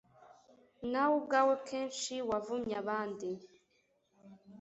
nawe 0.91 1.13
ubwawe 1.19 1.53
kenshi 1.67 2.13
wavumye 2.29 2.73
abandi 2.83 3.29